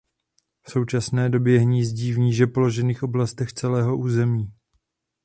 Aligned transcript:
V 0.63 0.71
současné 0.71 1.29
době 1.29 1.59
hnízdí 1.59 2.13
v 2.13 2.17
níže 2.19 2.47
položených 2.47 3.03
oblastech 3.03 3.53
celého 3.53 3.97
území. 3.97 4.51